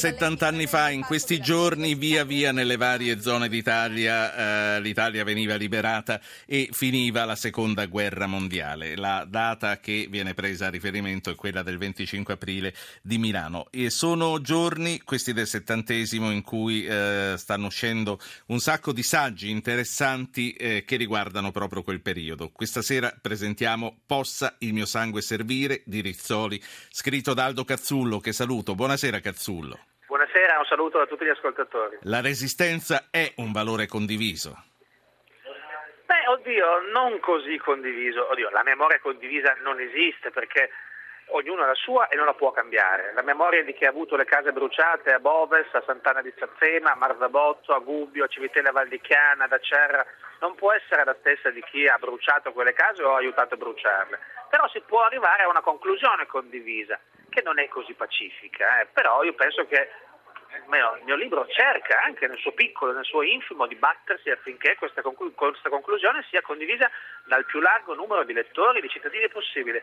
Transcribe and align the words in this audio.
70 0.00 0.46
anni 0.46 0.66
fa, 0.66 0.88
in 0.88 1.02
questi 1.02 1.40
giorni, 1.40 1.94
via 1.94 2.24
via 2.24 2.52
nelle 2.52 2.78
varie 2.78 3.20
zone 3.20 3.50
d'Italia, 3.50 4.76
eh, 4.76 4.80
l'Italia 4.80 5.24
veniva 5.24 5.56
liberata 5.56 6.22
e 6.46 6.70
finiva 6.72 7.26
la 7.26 7.36
seconda 7.36 7.84
guerra 7.84 8.26
mondiale. 8.26 8.96
La 8.96 9.26
data 9.28 9.78
che 9.78 10.06
viene 10.08 10.32
presa 10.32 10.68
a 10.68 10.70
riferimento 10.70 11.28
è 11.28 11.34
quella 11.34 11.62
del 11.62 11.76
25 11.76 12.32
aprile 12.32 12.74
di 13.02 13.18
Milano. 13.18 13.66
E 13.70 13.90
sono 13.90 14.40
giorni, 14.40 15.02
questi 15.02 15.34
del 15.34 15.46
settantesimo, 15.46 16.30
in 16.30 16.40
cui 16.40 16.86
eh, 16.86 17.34
stanno 17.36 17.66
uscendo 17.66 18.18
un 18.46 18.58
sacco 18.58 18.94
di 18.94 19.02
saggi 19.02 19.50
interessanti 19.50 20.52
eh, 20.52 20.82
che 20.86 20.96
riguardano 20.96 21.50
proprio 21.50 21.82
quel 21.82 22.00
periodo. 22.00 22.48
Questa 22.48 22.80
sera 22.80 23.14
presentiamo 23.20 23.98
Possa 24.06 24.54
il 24.60 24.72
mio 24.72 24.86
sangue 24.86 25.20
servire 25.20 25.82
di 25.84 26.00
Rizzoli, 26.00 26.58
scritto 26.88 27.34
da 27.34 27.44
Aldo 27.44 27.66
Cazzullo, 27.66 28.18
che 28.18 28.32
saluto. 28.32 28.74
Buonasera 28.74 29.20
Cazzullo. 29.20 29.88
Buonasera, 30.32 30.60
un 30.60 30.64
saluto 30.66 31.00
a 31.00 31.06
tutti 31.06 31.24
gli 31.24 31.28
ascoltatori. 31.28 31.98
La 32.02 32.20
resistenza 32.20 33.08
è 33.10 33.32
un 33.38 33.50
valore 33.50 33.86
condiviso. 33.86 34.54
Beh, 36.06 36.26
oddio, 36.28 36.92
non 36.92 37.18
così 37.18 37.58
condiviso. 37.58 38.30
Oddio, 38.30 38.48
la 38.50 38.62
memoria 38.62 39.00
condivisa 39.00 39.56
non 39.62 39.80
esiste 39.80 40.30
perché 40.30 40.70
ognuno 41.34 41.64
ha 41.64 41.66
la 41.66 41.74
sua 41.74 42.06
e 42.06 42.14
non 42.14 42.26
la 42.26 42.34
può 42.34 42.52
cambiare. 42.52 43.12
La 43.12 43.22
memoria 43.22 43.64
di 43.64 43.74
chi 43.74 43.84
ha 43.86 43.88
avuto 43.88 44.14
le 44.14 44.24
case 44.24 44.52
bruciate 44.52 45.12
a 45.12 45.18
Boves, 45.18 45.66
a 45.72 45.82
Sant'Anna 45.84 46.22
di 46.22 46.32
Sazzema, 46.38 46.92
a 46.92 46.96
Marzabotto, 46.96 47.74
a 47.74 47.80
Gubbio, 47.80 48.22
a 48.22 48.28
Civitella 48.28 48.70
Valdichiana, 48.70 49.44
ad 49.44 49.52
Acerra, 49.52 50.06
non 50.38 50.54
può 50.54 50.72
essere 50.72 51.02
la 51.02 51.16
stessa 51.18 51.50
di 51.50 51.62
chi 51.62 51.88
ha 51.88 51.98
bruciato 51.98 52.52
quelle 52.52 52.72
case 52.72 53.02
o 53.02 53.14
ha 53.14 53.18
aiutato 53.18 53.54
a 53.54 53.58
bruciarle. 53.58 54.18
Però 54.48 54.68
si 54.68 54.80
può 54.86 55.02
arrivare 55.02 55.42
a 55.42 55.48
una 55.48 55.60
conclusione 55.60 56.26
condivisa, 56.26 57.00
che 57.30 57.42
non 57.42 57.58
è 57.58 57.66
così 57.66 57.94
pacifica, 57.94 58.80
eh. 58.80 58.86
però 58.92 59.24
io 59.24 59.34
penso 59.34 59.66
che 59.66 59.88
il 60.56 61.04
mio 61.04 61.16
libro 61.16 61.46
cerca 61.48 62.02
anche 62.02 62.26
nel 62.26 62.38
suo 62.38 62.52
piccolo, 62.52 62.92
nel 62.92 63.04
suo 63.04 63.22
infimo, 63.22 63.66
di 63.66 63.76
battersi 63.76 64.30
affinché 64.30 64.76
questa, 64.76 65.02
conclu- 65.02 65.34
questa 65.34 65.68
conclusione 65.68 66.24
sia 66.28 66.42
condivisa 66.42 66.90
dal 67.24 67.44
più 67.44 67.60
largo 67.60 67.94
numero 67.94 68.24
di 68.24 68.32
lettori, 68.32 68.80
di 68.80 68.88
cittadini 68.88 69.28
possibile. 69.28 69.82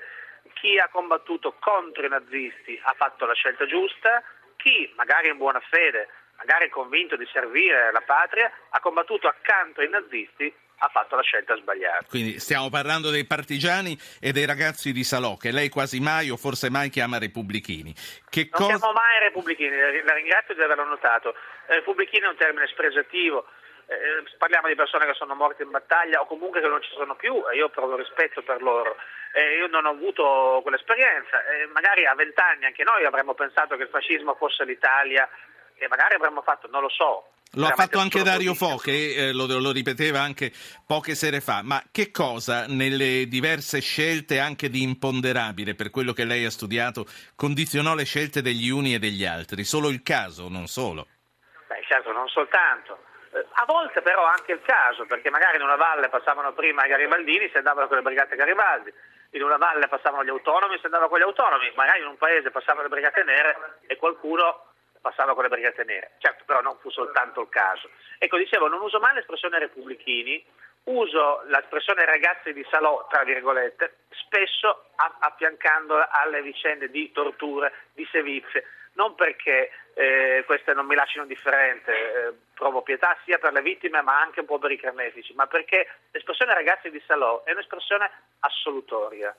Chi 0.54 0.78
ha 0.78 0.88
combattuto 0.90 1.56
contro 1.60 2.06
i 2.06 2.10
nazisti 2.10 2.80
ha 2.84 2.94
fatto 2.98 3.26
la 3.26 3.34
scelta 3.34 3.66
giusta, 3.66 4.24
chi 4.56 4.92
magari 4.96 5.30
in 5.30 5.38
buona 5.38 5.60
fede, 5.60 6.08
magari 6.38 6.70
convinto 6.70 7.16
di 7.16 7.28
servire 7.32 7.92
la 7.92 8.02
patria, 8.02 8.52
ha 8.70 8.80
combattuto 8.80 9.28
accanto 9.28 9.82
ai 9.82 9.90
nazisti 9.90 10.54
ha 10.80 10.90
fatto 10.90 11.16
la 11.16 11.22
scelta 11.22 11.56
sbagliata. 11.56 12.06
Quindi 12.08 12.40
stiamo 12.40 12.70
parlando 12.70 13.10
dei 13.10 13.26
partigiani 13.26 13.98
e 14.20 14.32
dei 14.32 14.46
ragazzi 14.46 14.92
di 14.92 15.04
Salò, 15.04 15.36
che 15.36 15.52
lei 15.52 15.70
quasi 15.70 16.00
mai 16.00 16.30
o 16.30 16.38
forse 16.38 16.70
mai 16.70 16.90
chiama 16.90 17.18
repubblichini. 17.18 17.94
Che 18.30 18.50
non 18.52 18.52
cosa... 18.52 18.78
chiamo 18.78 18.94
mai 18.94 19.20
repubblichini, 19.20 19.76
la 19.76 20.14
ringrazio 20.14 20.54
di 20.54 20.62
averlo 20.62 20.86
notato. 20.86 21.34
Repubblichini 21.68 22.26
è 22.26 22.30
un 22.30 22.38
termine 22.38 22.68
spregiativo. 22.68 23.48
Eh, 23.90 24.24
parliamo 24.38 24.68
di 24.68 24.76
persone 24.76 25.06
che 25.06 25.14
sono 25.14 25.34
morte 25.34 25.64
in 25.64 25.72
battaglia 25.72 26.20
o 26.20 26.28
comunque 26.28 26.60
che 26.60 26.68
non 26.68 26.82
ci 26.82 26.92
sono 26.92 27.16
più 27.16 27.42
e 27.50 27.56
io 27.56 27.70
provo 27.70 27.96
rispetto 27.96 28.44
per 28.44 28.62
loro. 28.62 28.98
Eh, 29.34 29.56
io 29.58 29.68
non 29.68 29.86
ho 29.86 29.92
avuto 29.92 30.60
quell'esperienza 30.62 31.46
e 31.46 31.68
magari 31.68 32.06
a 32.06 32.14
vent'anni 32.14 32.66
anche 32.66 32.84
noi 32.84 33.06
avremmo 33.06 33.34
pensato 33.34 33.78
che 33.78 33.84
il 33.84 33.90
fascismo 33.90 34.36
fosse 34.36 34.66
l'Italia 34.66 35.28
e 35.76 35.88
magari 35.88 36.16
avremmo 36.16 36.42
fatto, 36.42 36.68
non 36.68 36.82
lo 36.82 36.90
so, 36.90 37.32
lo 37.54 37.66
ha 37.66 37.72
fatto 37.72 38.00
anche 38.00 38.24
Dario 38.24 38.54
Fo, 38.54 38.78
che 38.78 39.16
eh, 39.16 39.34
lo, 39.34 39.46
lo, 39.48 39.72
ripeteva 39.72 40.20
anche 40.20 40.52
poche 40.86 41.16
sere 41.16 41.40
fa. 41.40 41.62
Ma 41.64 41.82
che 41.92 42.12
cosa 42.12 42.66
nelle 42.68 43.26
diverse 43.28 43.80
scelte, 43.80 44.40
anche 44.40 44.70
di 44.70 44.82
imponderabile, 44.84 45.74
per 45.74 45.90
quello 45.90 46.14
che 46.14 46.26
lei 46.26 46.44
ha 46.46 46.52
studiato, 46.52 47.06
condizionò 47.36 47.96
le 47.96 48.04
scelte 48.04 48.42
degli 48.42 48.70
uni 48.70 48.94
e 48.94 49.00
degli 49.00 49.26
altri? 49.26 49.64
Solo 49.64 49.90
il 49.90 50.04
caso, 50.04 50.50
non 50.50 50.68
solo? 50.68 51.08
Beh, 51.68 51.84
certo, 51.88 52.12
non 52.12 52.28
soltanto. 52.28 53.00
Eh, 53.32 53.46
a 53.54 53.66
volte 53.66 54.02
però 54.02 54.26
anche 54.26 54.52
il 54.52 54.62
caso, 54.62 55.06
perché 55.06 55.30
magari 55.30 55.58
in 55.58 55.64
una 55.64 55.78
valle 55.78 56.10
passavano 56.10 56.54
prima 56.54 56.86
i 56.86 56.90
garibaldini, 56.90 57.50
si 57.50 57.58
andavano 57.58 57.88
con 57.88 57.98
le 57.98 58.04
brigate 58.04 58.36
Garibaldi, 58.36 58.94
in 59.32 59.44
una 59.44 59.58
valle 59.58 59.88
passavano 59.88 60.24
gli 60.24 60.30
autonomi, 60.30 60.78
si 60.80 60.86
andava 60.86 61.08
con 61.08 61.20
gli 61.20 61.24
autonomi, 61.24 61.72
magari 61.76 62.02
in 62.02 62.08
un 62.08 62.18
paese 62.18 62.52
passavano 62.52 62.84
le 62.84 62.90
brigate 62.90 63.24
nere 63.24 63.80
e 63.88 63.96
qualcuno 63.96 64.67
passava 65.08 65.34
con 65.34 65.44
le 65.44 65.50
brigate 65.50 65.84
nere. 65.86 66.12
Certo, 66.18 66.44
però 66.46 66.62
non 66.62 66.78
fu 66.80 66.90
soltanto 66.90 67.42
il 67.42 67.50
caso. 67.50 67.90
Ecco, 68.18 68.38
dicevo, 68.38 68.68
non 68.68 68.82
uso 68.82 69.00
mai 69.00 69.14
l'espressione 69.14 69.60
repubblichini, 69.60 70.44
uso 70.86 71.44
l'espressione 71.48 72.06
ragazzi 72.06 72.52
di 72.52 72.66
Salò, 72.70 73.08
tra 73.10 73.24
virgolette, 73.24 74.00
spesso 74.10 74.90
affiancandola 75.20 76.10
alle 76.10 76.42
vicende 76.42 76.90
di 76.90 77.12
torture, 77.12 77.72
di 77.94 78.06
sevizie, 78.12 78.66
non 78.94 79.16
perché 79.16 79.72
eh, 79.94 80.44
queste 80.46 80.74
non 80.74 80.86
mi 80.86 80.96
lasciano 80.96 81.24
indifferente, 81.24 81.92
eh, 81.92 82.34
provo 82.54 82.82
pietà 82.82 83.16
sia 83.24 83.38
per 83.38 83.54
le 83.54 83.62
vittime 83.62 84.02
ma 84.02 84.20
anche 84.20 84.42
un 84.42 84.46
po' 84.46 84.60
per 84.60 84.72
i 84.72 84.80
carnefici, 84.80 85.34
ma 85.34 85.48
perché 85.48 85.88
l'espressione 86.12 86.54
ragazzi 86.54 86.90
di 86.90 87.02
Salò 87.06 87.44
è 87.44 87.52
un'espressione 87.52 88.10
assolutoria 88.40 89.36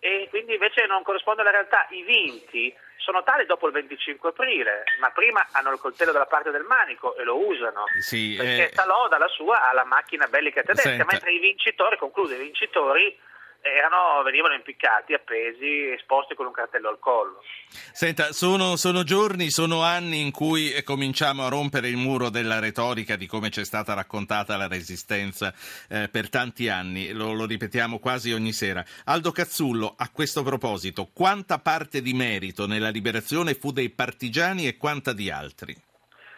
e 0.00 0.26
quindi 0.30 0.54
invece 0.54 0.86
non 0.86 1.02
corrisponde 1.02 1.42
alla 1.42 1.50
realtà. 1.50 1.86
I 1.90 2.02
vinti 2.02 2.74
sono 2.96 3.22
tali 3.22 3.46
dopo 3.46 3.66
il 3.66 3.72
25 3.72 4.30
aprile, 4.30 4.84
ma 5.00 5.10
prima 5.10 5.46
hanno 5.52 5.72
il 5.72 5.78
coltello 5.78 6.12
dalla 6.12 6.26
parte 6.26 6.50
del 6.50 6.64
manico 6.64 7.16
e 7.16 7.24
lo 7.24 7.36
usano. 7.36 7.84
Sì, 8.00 8.34
perché 8.36 8.70
eh... 8.70 8.74
Salò 8.74 9.08
dalla 9.08 9.28
sua 9.28 9.68
alla 9.68 9.84
macchina 9.84 10.26
bellica 10.26 10.62
tedesca, 10.62 10.88
Senta. 10.90 11.06
mentre 11.08 11.32
i 11.32 11.38
vincitori, 11.38 11.96
conclude, 11.96 12.34
i 12.34 12.38
vincitori 12.38 13.18
erano, 13.60 14.22
venivano 14.22 14.54
impiccati, 14.54 15.14
appesi, 15.14 15.90
esposti 15.92 16.34
con 16.34 16.46
un 16.46 16.52
cartello 16.52 16.88
al 16.88 16.98
collo. 16.98 17.42
Senta, 17.68 18.32
sono, 18.32 18.76
sono, 18.76 19.02
giorni, 19.02 19.50
sono 19.50 19.82
anni 19.82 20.20
in 20.20 20.30
cui 20.30 20.82
cominciamo 20.84 21.44
a 21.44 21.48
rompere 21.48 21.88
il 21.88 21.96
muro 21.96 22.30
della 22.30 22.60
retorica 22.60 23.16
di 23.16 23.26
come 23.26 23.50
c'è 23.50 23.64
stata 23.64 23.94
raccontata 23.94 24.56
la 24.56 24.68
resistenza 24.68 25.52
eh, 25.88 26.08
per 26.10 26.28
tanti 26.28 26.68
anni, 26.68 27.12
lo, 27.12 27.32
lo, 27.32 27.46
ripetiamo 27.46 27.98
quasi 27.98 28.32
ogni 28.32 28.52
sera. 28.52 28.84
Aldo 29.04 29.32
Cazzullo, 29.32 29.94
a 29.96 30.10
questo 30.10 30.42
proposito, 30.42 31.08
quanta 31.12 31.58
parte 31.58 32.00
di 32.00 32.14
merito 32.14 32.66
nella 32.66 32.90
liberazione 32.90 33.54
fu 33.54 33.72
dei 33.72 33.90
partigiani 33.90 34.66
e 34.66 34.76
quanta 34.76 35.12
di 35.12 35.30
altri? 35.30 35.74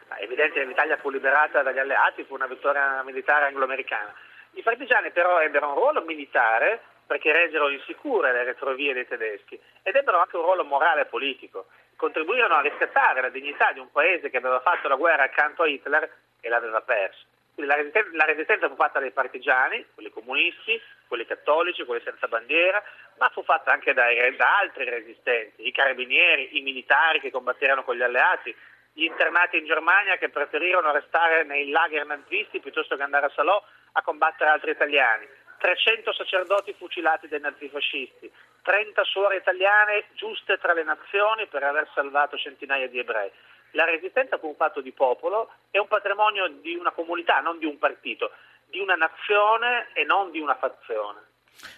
È 0.09 0.23
evidente 0.23 0.61
che 0.61 0.67
l'Italia 0.67 0.97
fu 0.99 1.11
liberata 1.11 1.63
dagli 1.63 1.79
alleati, 1.79 2.25
fu 2.25 2.35
una 2.35 2.47
vittoria 2.47 3.03
militare 3.05 3.47
anglo-americana. 3.47 4.13
I 4.53 4.63
partigiani 4.63 5.11
però 5.13 5.41
ebbero 5.41 5.69
un 5.69 5.75
ruolo 5.75 6.03
militare 6.03 6.83
perché 7.11 7.33
resero 7.33 7.69
insicure 7.71 8.31
le 8.31 8.45
retrovie 8.45 8.93
dei 8.93 9.05
tedeschi 9.05 9.61
ed 9.83 9.97
ebbero 9.97 10.21
anche 10.21 10.37
un 10.37 10.43
ruolo 10.43 10.63
morale 10.63 11.01
e 11.01 11.07
politico. 11.07 11.67
Contribuirono 11.97 12.55
a 12.55 12.61
riscattare 12.61 13.21
la 13.21 13.31
dignità 13.31 13.73
di 13.73 13.81
un 13.81 13.91
paese 13.91 14.31
che 14.31 14.37
aveva 14.37 14.61
fatto 14.61 14.87
la 14.87 14.95
guerra 14.95 15.25
accanto 15.25 15.65
a 15.65 15.67
Hitler 15.67 16.09
e 16.41 16.49
l'aveva 16.49 16.81
persa. 16.83 17.19
La 17.57 17.75
resistenza, 17.75 18.11
la 18.13 18.25
resistenza 18.27 18.69
fu 18.69 18.77
fatta 18.77 19.01
dai 19.01 19.11
partigiani, 19.11 19.85
quelli 19.93 20.11
comunisti, 20.11 20.81
quelli 21.09 21.27
cattolici, 21.27 21.85
quelli 21.85 22.01
senza 22.05 22.29
bandiera, 22.29 22.81
ma 23.19 23.29
fu 23.31 23.43
fatta 23.43 23.73
anche 23.73 23.93
dai, 23.93 24.37
da 24.37 24.59
altri 24.59 24.85
resistenti, 24.85 25.67
i 25.67 25.73
carabinieri, 25.73 26.59
i 26.59 26.63
militari 26.63 27.19
che 27.19 27.33
combatterono 27.33 27.83
con 27.83 27.97
gli 27.97 28.03
alleati, 28.03 28.55
gli 28.93 29.03
internati 29.03 29.59
in 29.59 29.67
Germania 29.67 30.17
che 30.17 30.29
preferirono 30.29 30.93
restare 30.93 31.43
nei 31.43 31.71
lager 31.71 32.07
nazisti 32.07 32.61
piuttosto 32.61 32.95
che 32.95 33.03
andare 33.03 33.27
a 33.27 33.33
Salò 33.35 33.61
a 33.95 34.03
combattere 34.03 34.51
altri 34.51 34.71
italiani 34.71 35.27
300 35.61 36.13
sacerdoti 36.15 36.73
fucilati 36.73 37.29
dai 37.29 37.41
nazifascisti, 37.41 38.33
30 38.63 39.05
suore 39.05 39.37
italiane 39.37 40.07
giuste 40.15 40.57
tra 40.57 40.73
le 40.73 40.85
nazioni 40.85 41.47
per 41.47 41.63
aver 41.63 41.87
salvato 41.95 42.39
centinaia 42.39 42.89
di 42.89 42.99
ebrei. 42.99 43.31
La 43.73 43.85
resistenza 43.85 44.39
fu 44.39 44.49
un 44.49 44.57
fatto 44.57 44.81
di 44.81 44.93
popolo 44.93 45.53
e 45.71 45.79
un 45.79 45.87
patrimonio 45.87 46.49
di 46.49 46.75
una 46.75 46.91
comunità, 46.93 47.41
non 47.41 47.59
di 47.59 47.67
un 47.67 47.79
partito, 47.79 48.33
di 48.69 48.81
una 48.81 48.95
nazione 48.95 49.91
e 49.93 50.05
non 50.05 50.31
di 50.31 50.41
una 50.41 50.57
fazione. 50.57 51.29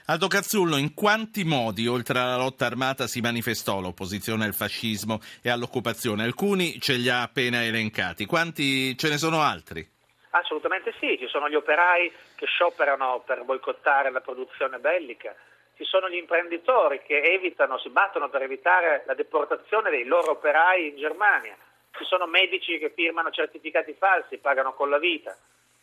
Aldo 0.06 0.28
Cazzullo, 0.28 0.76
in 0.76 0.94
quanti 0.94 1.42
modi, 1.42 1.88
oltre 1.88 2.20
alla 2.20 2.36
lotta 2.36 2.66
armata, 2.66 3.08
si 3.08 3.20
manifestò 3.20 3.80
l'opposizione 3.80 4.44
al 4.44 4.54
fascismo 4.54 5.18
e 5.42 5.50
all'occupazione? 5.50 6.22
Alcuni 6.22 6.80
ce 6.80 6.94
li 6.94 7.08
ha 7.08 7.22
appena 7.22 7.64
elencati, 7.64 8.26
quanti 8.26 8.96
ce 8.96 9.08
ne 9.08 9.18
sono 9.18 9.42
altri? 9.42 10.00
Assolutamente 10.34 10.94
sì, 10.98 11.18
ci 11.18 11.28
sono 11.28 11.48
gli 11.48 11.54
operai 11.54 12.10
che 12.36 12.46
scioperano 12.46 13.22
per 13.24 13.44
boicottare 13.44 14.10
la 14.10 14.20
produzione 14.20 14.78
bellica, 14.78 15.34
ci 15.76 15.84
sono 15.84 16.08
gli 16.08 16.16
imprenditori 16.16 17.02
che 17.02 17.20
evitano, 17.20 17.76
si 17.78 17.90
battono 17.90 18.30
per 18.30 18.40
evitare 18.40 19.02
la 19.06 19.12
deportazione 19.12 19.90
dei 19.90 20.04
loro 20.04 20.30
operai 20.32 20.88
in 20.88 20.96
Germania, 20.96 21.54
ci 21.90 22.04
sono 22.04 22.26
medici 22.26 22.78
che 22.78 22.90
firmano 22.90 23.30
certificati 23.30 23.92
falsi, 23.92 24.38
pagano 24.38 24.72
con 24.72 24.88
la 24.88 24.98
vita, 24.98 25.36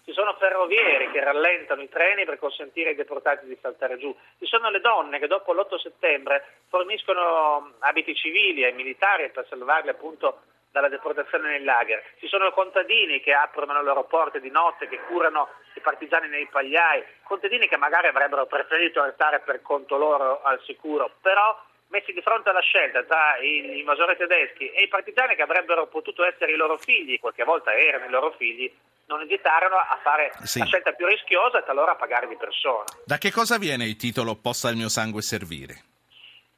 ci 0.03 0.13
sono 0.13 0.33
ferrovieri 0.33 1.11
che 1.11 1.23
rallentano 1.23 1.83
i 1.83 1.89
treni 1.89 2.25
per 2.25 2.39
consentire 2.39 2.89
ai 2.89 2.95
deportati 2.95 3.45
di 3.45 3.57
saltare 3.61 3.99
giù, 3.99 4.15
ci 4.39 4.47
sono 4.47 4.71
le 4.71 4.79
donne 4.79 5.19
che 5.19 5.27
dopo 5.27 5.53
l'8 5.53 5.77
settembre 5.77 6.43
forniscono 6.69 7.73
abiti 7.79 8.15
civili 8.15 8.63
ai 8.63 8.73
militari 8.73 9.29
per 9.29 9.45
salvarli 9.47 9.89
appunto 9.89 10.41
dalla 10.71 10.89
deportazione 10.89 11.49
nei 11.49 11.63
lager, 11.63 12.03
ci 12.19 12.27
sono 12.27 12.51
contadini 12.51 13.19
che 13.21 13.33
aprono 13.33 13.73
le 13.73 13.83
loro 13.83 14.03
porte 14.05 14.39
di 14.39 14.51
notte, 14.51 14.87
che 14.87 14.99
curano 15.07 15.49
i 15.73 15.79
partigiani 15.79 16.27
nei 16.27 16.47
pagliai, 16.47 17.03
contadini 17.23 17.67
che 17.67 17.77
magari 17.77 18.07
avrebbero 18.07 18.45
preferito 18.45 19.03
restare 19.03 19.39
per 19.39 19.61
conto 19.61 19.97
loro 19.97 20.41
al 20.43 20.61
sicuro, 20.63 21.11
però 21.21 21.57
messi 21.89 22.13
di 22.13 22.21
fronte 22.21 22.49
alla 22.49 22.61
scelta 22.61 23.03
tra 23.03 23.37
i 23.39 23.79
invasori 23.79 24.15
tedeschi 24.15 24.69
e 24.69 24.83
i 24.83 24.87
partigiani 24.87 25.35
che 25.35 25.41
avrebbero 25.41 25.87
potuto 25.87 26.23
essere 26.23 26.51
i 26.51 26.55
loro 26.55 26.77
figli, 26.77 27.19
qualche 27.19 27.43
volta 27.43 27.73
erano 27.73 28.05
i 28.05 28.09
loro 28.09 28.31
figli, 28.37 28.71
non 29.07 29.21
esitarono 29.21 29.75
a 29.75 29.99
fare 30.03 30.31
sì. 30.43 30.59
la 30.59 30.65
scelta 30.65 30.91
più 30.91 31.07
rischiosa 31.07 31.59
e 31.59 31.63
talora 31.63 31.93
a 31.93 31.95
pagare 31.95 32.27
di 32.27 32.35
persona. 32.35 32.85
Da 33.05 33.17
che 33.17 33.31
cosa 33.31 33.57
viene 33.57 33.85
il 33.85 33.95
titolo 33.95 34.35
Possa 34.35 34.69
il 34.69 34.77
mio 34.77 34.89
sangue 34.89 35.21
servire? 35.21 35.81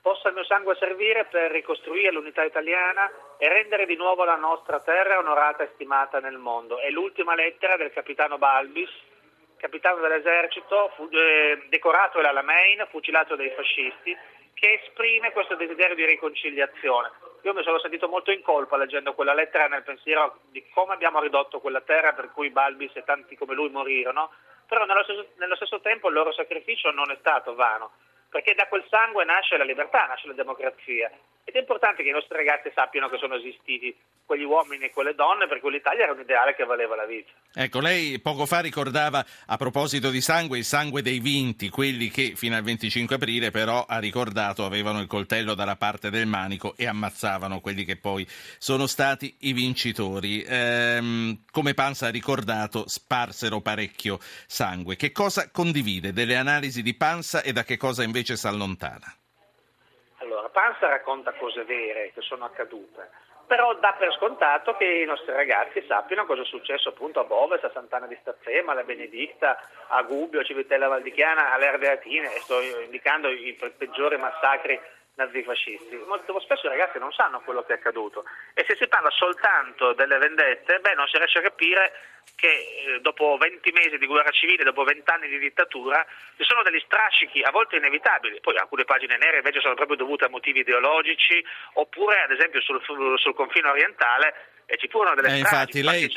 Possa 0.01 0.29
il 0.29 0.33
mio 0.33 0.43
sangue 0.43 0.75
servire 0.75 1.25
per 1.25 1.51
ricostruire 1.51 2.11
l'unità 2.11 2.43
italiana 2.43 3.09
e 3.41 3.49
rendere 3.49 3.87
di 3.87 3.95
nuovo 3.95 4.23
la 4.23 4.35
nostra 4.35 4.79
terra 4.81 5.17
onorata 5.17 5.63
e 5.63 5.71
stimata 5.73 6.19
nel 6.19 6.37
mondo. 6.37 6.77
È 6.77 6.91
l'ultima 6.91 7.33
lettera 7.33 7.75
del 7.75 7.91
capitano 7.91 8.37
Balbis, 8.37 8.91
capitano 9.57 9.99
dell'esercito, 9.99 10.91
fu, 10.95 11.09
eh, 11.11 11.65
decorato 11.67 12.21
dall'Alamein, 12.21 12.85
fucilato 12.91 13.35
dai 13.35 13.49
fascisti, 13.49 14.15
che 14.53 14.79
esprime 14.83 15.31
questo 15.31 15.55
desiderio 15.55 15.95
di 15.95 16.05
riconciliazione. 16.05 17.09
Io 17.41 17.55
mi 17.55 17.63
sono 17.63 17.79
sentito 17.79 18.07
molto 18.07 18.29
in 18.29 18.43
colpa 18.43 18.77
leggendo 18.77 19.15
quella 19.15 19.33
lettera 19.33 19.65
nel 19.65 19.81
pensiero 19.81 20.41
di 20.51 20.63
come 20.69 20.93
abbiamo 20.93 21.19
ridotto 21.19 21.59
quella 21.59 21.81
terra 21.81 22.13
per 22.13 22.31
cui 22.33 22.51
Balbis 22.51 22.95
e 22.95 23.03
tanti 23.03 23.35
come 23.35 23.55
lui 23.55 23.71
morirono, 23.71 24.29
però 24.67 24.85
nello 24.85 25.01
stesso, 25.01 25.29
nello 25.37 25.55
stesso 25.55 25.81
tempo 25.81 26.09
il 26.09 26.13
loro 26.13 26.31
sacrificio 26.31 26.91
non 26.91 27.09
è 27.09 27.17
stato 27.19 27.55
vano 27.55 27.93
perché 28.31 28.55
da 28.55 28.65
quel 28.67 28.85
sangue 28.87 29.25
nasce 29.25 29.57
la 29.57 29.65
libertà, 29.65 30.05
nasce 30.05 30.27
la 30.27 30.33
democrazia 30.33 31.11
ed 31.43 31.55
è 31.55 31.59
importante 31.59 32.03
che 32.03 32.09
i 32.09 32.13
nostri 32.13 32.37
ragazzi 32.37 32.71
sappiano 32.73 33.09
che 33.09 33.17
sono 33.17 33.35
esistiti 33.35 33.95
quegli 34.25 34.43
uomini 34.43 34.85
e 34.85 34.91
quelle 34.91 35.13
donne 35.13 35.47
per 35.47 35.59
cui 35.59 35.71
l'Italia 35.71 36.03
era 36.03 36.13
un 36.13 36.19
ideale 36.19 36.55
che 36.55 36.63
valeva 36.63 36.95
la 36.95 37.05
vita. 37.05 37.31
Ecco, 37.53 37.79
lei 37.79 38.19
poco 38.19 38.45
fa 38.45 38.61
ricordava 38.61 39.25
a 39.47 39.57
proposito 39.57 40.09
di 40.09 40.21
sangue 40.21 40.57
il 40.57 40.63
sangue 40.63 41.01
dei 41.01 41.19
vinti, 41.19 41.69
quelli 41.69 42.09
che 42.09 42.33
fino 42.35 42.55
al 42.55 42.63
25 42.63 43.15
aprile 43.15 43.51
però 43.51 43.85
ha 43.85 43.99
ricordato 43.99 44.63
avevano 44.63 45.01
il 45.01 45.07
coltello 45.07 45.53
dalla 45.53 45.75
parte 45.75 46.09
del 46.09 46.27
manico 46.27 46.75
e 46.77 46.87
ammazzavano 46.87 47.59
quelli 47.59 47.83
che 47.83 47.97
poi 47.97 48.25
sono 48.57 48.87
stati 48.87 49.35
i 49.41 49.53
vincitori. 49.53 50.43
Ehm, 50.47 51.43
come 51.51 51.73
Panza 51.73 52.07
ha 52.07 52.11
ricordato, 52.11 52.87
sparsero 52.87 53.59
parecchio 53.59 54.19
sangue. 54.47 54.95
Che 54.95 55.11
cosa 55.11 55.51
condivide 55.51 56.13
delle 56.13 56.37
analisi 56.37 56.81
di 56.81 56.93
Panza 56.93 57.41
e 57.41 57.51
da 57.51 57.63
che 57.63 57.75
cosa 57.75 58.03
invece 58.03 58.37
si 58.37 58.47
allontana? 58.47 59.13
Panza 60.51 60.87
racconta 60.87 61.33
cose 61.33 61.63
vere 61.63 62.11
che 62.13 62.21
sono 62.21 62.45
accadute, 62.45 63.09
però 63.47 63.73
dà 63.75 63.93
per 63.97 64.13
scontato 64.13 64.75
che 64.75 64.85
i 64.85 65.05
nostri 65.05 65.33
ragazzi 65.33 65.83
sappiano 65.87 66.25
cosa 66.25 66.41
è 66.41 66.45
successo 66.45 66.89
appunto 66.89 67.19
a 67.19 67.23
Boves, 67.23 67.63
a 67.63 67.71
Sant'Anna 67.73 68.07
di 68.07 68.17
Stazzema, 68.21 68.71
alla 68.71 68.83
Benedicta, 68.83 69.59
a 69.87 70.01
Gubbio, 70.03 70.39
a 70.39 70.43
Civitella 70.43 70.87
Valdichiana, 70.87 71.51
alle 71.51 71.67
Ardeatine 71.67 72.33
e 72.33 72.39
sto 72.39 72.61
indicando 72.61 73.29
i 73.29 73.57
peggiori 73.77 74.17
massacri 74.17 74.79
nazifascisti. 75.15 75.95
Molto 76.07 76.39
spesso 76.39 76.67
i 76.67 76.69
ragazzi 76.69 76.97
non 76.99 77.11
sanno 77.11 77.41
quello 77.41 77.63
che 77.63 77.73
è 77.73 77.75
accaduto 77.77 78.23
e 78.53 78.63
se 78.67 78.75
si 78.79 78.87
parla 78.87 79.09
soltanto 79.11 79.93
delle 79.93 80.17
vendette, 80.17 80.79
beh, 80.79 80.93
non 80.93 81.07
si 81.07 81.17
riesce 81.17 81.39
a 81.39 81.41
capire 81.41 81.91
che 82.35 82.47
eh, 82.47 82.99
dopo 83.01 83.37
20 83.37 83.71
mesi 83.71 83.97
di 83.97 84.05
guerra 84.05 84.31
civile, 84.31 84.63
dopo 84.63 84.83
20 84.83 85.09
anni 85.11 85.27
di 85.27 85.39
dittatura, 85.39 86.05
ci 86.37 86.43
sono 86.43 86.63
degli 86.63 86.81
strascichi 86.85 87.41
a 87.41 87.51
volte 87.51 87.77
inevitabili, 87.77 88.39
poi 88.41 88.57
alcune 88.57 88.85
pagine 88.85 89.17
nere 89.17 89.37
invece 89.37 89.59
sono 89.59 89.75
proprio 89.75 89.97
dovute 89.97 90.25
a 90.25 90.29
motivi 90.29 90.59
ideologici, 90.59 91.43
oppure 91.73 92.23
ad 92.23 92.31
esempio 92.31 92.61
sul, 92.61 92.81
sul 93.17 93.33
confine 93.33 93.69
orientale 93.69 94.63
e 94.65 94.77
ci 94.77 94.87
furono 94.87 95.15
delle 95.15 95.33
eh, 95.33 95.37
infatti, 95.39 95.83
lei, 95.83 96.09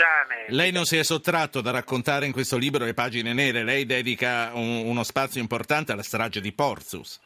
lei, 0.49 0.71
non 0.71 0.85
si 0.85 0.97
è 0.97 1.03
sottratto 1.03 1.61
da 1.61 1.73
raccontare 1.73 2.27
in 2.27 2.33
questo 2.33 2.57
libro 2.57 2.85
le 2.85 2.95
pagine 2.95 3.33
nere, 3.33 3.65
lei 3.65 3.85
dedica 3.85 4.51
un, 4.55 4.87
uno 4.87 5.03
spazio 5.03 5.41
importante 5.41 5.93
alla 5.93 6.03
strage 6.03 6.41
di 6.41 6.53
Porzus. 6.53 7.21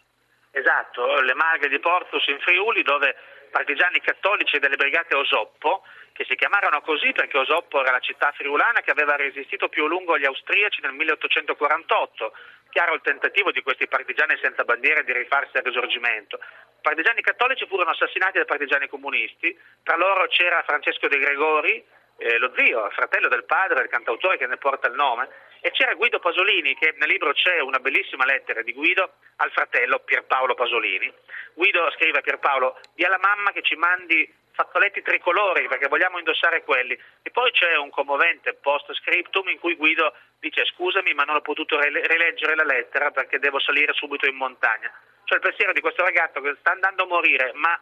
Esatto, 0.50 1.20
le 1.20 1.34
Maghe 1.34 1.68
di 1.68 1.78
Portus 1.78 2.26
in 2.26 2.38
Friuli 2.40 2.82
dove 2.82 3.14
partigiani 3.50 4.00
cattolici 4.00 4.58
delle 4.58 4.76
brigate 4.76 5.16
Osoppo, 5.16 5.82
che 6.12 6.24
si 6.24 6.34
chiamarono 6.36 6.80
così 6.80 7.12
perché 7.12 7.38
Osoppo 7.38 7.80
era 7.80 7.92
la 7.92 8.00
città 8.00 8.32
friulana 8.32 8.80
che 8.80 8.90
aveva 8.90 9.16
resistito 9.16 9.68
più 9.68 9.84
a 9.84 9.88
lungo 9.88 10.14
agli 10.14 10.24
austriaci 10.24 10.80
nel 10.82 10.92
1848, 10.92 12.32
chiaro 12.70 12.94
il 12.94 13.00
tentativo 13.02 13.52
di 13.52 13.62
questi 13.62 13.86
partigiani 13.88 14.38
senza 14.42 14.64
bandiera 14.64 15.02
di 15.02 15.12
rifarsi 15.12 15.56
al 15.56 15.64
risorgimento. 15.64 16.38
Partigiani 16.80 17.22
cattolici 17.22 17.66
furono 17.66 17.90
assassinati 17.90 18.38
dai 18.38 18.46
partigiani 18.46 18.88
comunisti, 18.88 19.56
tra 19.82 19.96
loro 19.96 20.26
c'era 20.26 20.62
Francesco 20.66 21.08
De 21.08 21.18
Gregori, 21.18 21.84
eh, 22.18 22.38
lo 22.38 22.52
zio, 22.56 22.90
fratello 22.90 23.28
del 23.28 23.44
padre, 23.44 23.82
il 23.82 23.88
cantautore 23.88 24.38
che 24.38 24.46
ne 24.46 24.56
porta 24.56 24.88
il 24.88 24.94
nome, 24.94 25.28
e 25.60 25.70
c'era 25.70 25.94
Guido 25.94 26.18
Pasolini, 26.18 26.74
che 26.76 26.94
nel 26.98 27.08
libro 27.08 27.32
c'è 27.32 27.60
una 27.60 27.78
bellissima 27.78 28.24
lettera 28.24 28.62
di 28.62 28.72
Guido 28.72 29.14
al 29.36 29.50
fratello 29.52 30.00
Pierpaolo 30.00 30.54
Pasolini. 30.54 31.12
Guido 31.54 31.90
scrive 31.92 32.18
a 32.18 32.22
Pierpaolo, 32.22 32.80
di 32.94 33.04
alla 33.04 33.18
mamma 33.18 33.52
che 33.52 33.62
ci 33.62 33.74
mandi 33.74 34.32
fazzoletti 34.58 35.02
tricolori 35.02 35.68
perché 35.68 35.86
vogliamo 35.86 36.18
indossare 36.18 36.64
quelli. 36.64 36.98
E 37.22 37.30
poi 37.30 37.50
c'è 37.52 37.76
un 37.76 37.90
commovente 37.90 38.54
post 38.54 38.92
scriptum 38.94 39.48
in 39.48 39.58
cui 39.60 39.76
Guido 39.76 40.12
dice 40.40 40.64
scusami 40.64 41.14
ma 41.14 41.22
non 41.22 41.36
ho 41.36 41.40
potuto 41.40 41.78
rileggere 41.80 42.56
la 42.56 42.64
lettera 42.64 43.12
perché 43.12 43.38
devo 43.38 43.60
salire 43.60 43.92
subito 43.92 44.26
in 44.26 44.34
montagna. 44.34 44.90
Cioè 45.24 45.38
il 45.38 45.44
pensiero 45.44 45.72
di 45.72 45.80
questo 45.80 46.02
ragazzo 46.02 46.40
che 46.40 46.56
sta 46.58 46.72
andando 46.72 47.04
a 47.04 47.06
morire 47.06 47.52
ma 47.54 47.80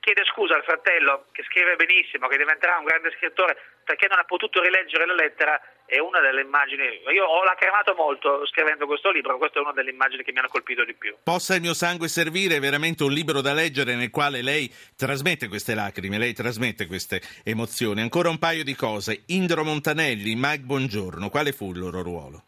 chiede 0.00 0.24
scusa 0.24 0.56
al 0.56 0.64
fratello 0.64 1.26
che 1.32 1.42
scrive 1.44 1.76
benissimo, 1.76 2.28
che 2.28 2.36
diventerà 2.36 2.78
un 2.78 2.84
grande 2.84 3.12
scrittore 3.12 3.56
perché 3.84 4.06
non 4.08 4.18
ha 4.18 4.24
potuto 4.24 4.60
rileggere 4.60 5.06
la 5.06 5.14
lettera 5.14 5.60
è 5.90 5.98
una 5.98 6.20
delle 6.20 6.42
immagini, 6.42 7.00
io 7.12 7.24
ho 7.24 7.42
lacrimato 7.42 7.94
molto 7.94 8.46
scrivendo 8.46 8.86
questo 8.86 9.10
libro, 9.10 9.36
questa 9.38 9.58
è 9.58 9.62
una 9.62 9.72
delle 9.72 9.90
immagini 9.90 10.22
che 10.22 10.30
mi 10.30 10.38
hanno 10.38 10.48
colpito 10.48 10.84
di 10.84 10.94
più. 10.94 11.16
Possa 11.24 11.56
il 11.56 11.60
mio 11.60 11.74
sangue 11.74 12.06
servire 12.06 12.56
è 12.56 12.60
veramente 12.60 13.02
un 13.02 13.10
libro 13.10 13.40
da 13.40 13.52
leggere 13.52 13.96
nel 13.96 14.10
quale 14.10 14.40
lei 14.40 14.72
trasmette 14.96 15.48
queste 15.48 15.74
lacrime, 15.74 16.16
lei 16.16 16.32
trasmette 16.32 16.86
queste 16.86 17.20
emozioni. 17.42 18.02
Ancora 18.02 18.28
un 18.28 18.38
paio 18.38 18.62
di 18.62 18.76
cose. 18.76 19.24
Indro 19.26 19.64
Montanelli, 19.64 20.34
Mike 20.36 20.62
Buongiorno, 20.62 21.28
quale 21.28 21.50
fu 21.50 21.72
il 21.72 21.80
loro 21.80 22.02
ruolo? 22.02 22.44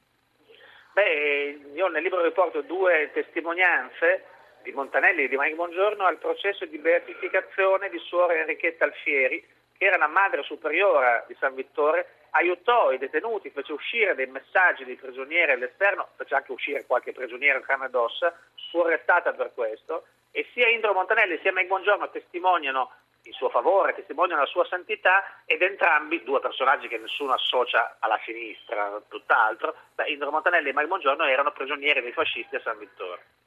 Beh, 0.94 1.72
io 1.74 1.88
nel 1.88 2.02
libro 2.04 2.22
riporto 2.22 2.60
due 2.60 3.10
testimonianze 3.12 4.24
di 4.62 4.70
Montanelli 4.70 5.24
e 5.24 5.28
di 5.28 5.36
Mike 5.36 5.56
Buongiorno 5.56 6.06
al 6.06 6.18
processo 6.18 6.64
di 6.66 6.78
beatificazione 6.78 7.90
di 7.90 7.98
suora 7.98 8.38
Enrichetta 8.38 8.84
Alfieri, 8.84 9.44
che 9.76 9.84
era 9.84 9.96
la 9.96 10.06
madre 10.06 10.44
superiora 10.44 11.24
di 11.26 11.34
San 11.40 11.56
Vittore, 11.56 12.21
aiutò 12.32 12.92
i 12.92 12.98
detenuti, 12.98 13.50
fece 13.50 13.72
uscire 13.72 14.14
dei 14.14 14.26
messaggi 14.26 14.84
dei 14.84 14.96
prigionieri 14.96 15.52
all'esterno, 15.52 16.08
fece 16.16 16.34
anche 16.34 16.52
uscire 16.52 16.86
qualche 16.86 17.12
prigioniero 17.12 17.58
in 17.58 17.64
carne 17.64 17.86
ed 17.86 17.94
ossa, 17.94 18.36
fu 18.70 18.78
arrestata 18.80 19.32
per 19.32 19.52
questo, 19.54 20.06
e 20.30 20.46
sia 20.52 20.68
Indro 20.68 20.94
Montanelli 20.94 21.38
sia 21.42 21.52
Mike 21.52 21.66
Buongiorno 21.66 22.10
testimoniano 22.10 22.90
in 23.24 23.32
suo 23.32 23.50
favore, 23.50 23.94
testimoniano 23.94 24.40
la 24.40 24.46
sua 24.46 24.64
santità 24.66 25.42
ed 25.44 25.62
entrambi, 25.62 26.22
due 26.24 26.40
personaggi 26.40 26.88
che 26.88 26.98
nessuno 26.98 27.32
associa 27.32 27.96
alla 28.00 28.18
sinistra, 28.24 29.00
tutt'altro, 29.08 29.74
beh, 29.94 30.08
Indro 30.08 30.30
Montanelli 30.30 30.70
e 30.70 30.72
Mike 30.72 30.88
Buongiorno 30.88 31.24
erano 31.24 31.52
prigionieri 31.52 32.00
dei 32.00 32.12
fascisti 32.12 32.56
a 32.56 32.60
San 32.60 32.78
Vittore. 32.78 33.41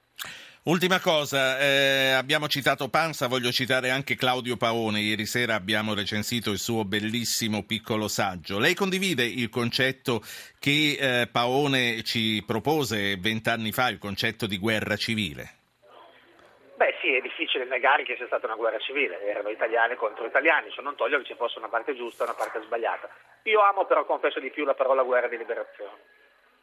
Ultima 0.67 0.99
cosa, 0.99 1.59
eh, 1.59 2.13
abbiamo 2.13 2.47
citato 2.47 2.89
Panza, 2.89 3.27
voglio 3.27 3.51
citare 3.51 3.91
anche 3.91 4.15
Claudio 4.15 4.57
Paone. 4.57 4.99
Ieri 4.99 5.27
sera 5.27 5.53
abbiamo 5.53 5.93
recensito 5.93 6.49
il 6.49 6.57
suo 6.57 6.83
bellissimo 6.83 7.63
piccolo 7.67 8.07
saggio. 8.07 8.57
Lei 8.57 8.73
condivide 8.73 9.23
il 9.25 9.49
concetto 9.49 10.21
che 10.57 10.97
eh, 10.97 11.27
Paone 11.27 12.01
ci 12.01 12.43
propose 12.47 13.15
vent'anni 13.17 13.71
fa, 13.71 13.89
il 13.89 13.99
concetto 13.99 14.47
di 14.47 14.57
guerra 14.57 14.95
civile? 14.95 15.49
Beh 16.77 16.95
sì, 16.99 17.13
è 17.13 17.21
difficile 17.21 17.65
negare 17.65 18.03
che 18.03 18.15
sia 18.15 18.25
stata 18.25 18.47
una 18.47 18.55
guerra 18.55 18.79
civile, 18.79 19.21
erano 19.21 19.49
italiani 19.49 19.93
contro 19.93 20.25
italiani, 20.25 20.71
ciò 20.71 20.81
non 20.81 20.95
toglie 20.95 21.19
che 21.19 21.25
ci 21.25 21.35
fosse 21.37 21.59
una 21.59 21.69
parte 21.69 21.95
giusta 21.95 22.23
e 22.23 22.25
una 22.25 22.35
parte 22.35 22.63
sbagliata. 22.65 23.07
Io 23.43 23.61
amo 23.61 23.85
però, 23.85 24.03
confesso 24.03 24.39
di 24.39 24.49
più, 24.49 24.65
la 24.65 24.73
parola 24.73 25.03
guerra 25.03 25.27
di 25.27 25.37
liberazione. 25.37 26.14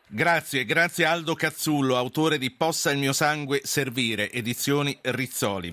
Grazie, 0.07 0.65
grazie 0.65 1.05
Aldo 1.05 1.35
Cazzullo, 1.35 1.97
autore 1.97 2.39
di 2.39 2.51
Possa 2.51 2.91
il 2.91 2.99
mio 2.99 3.13
sangue 3.13 3.61
servire, 3.65 4.31
edizioni 4.31 4.97
Rizzoli. 5.01 5.71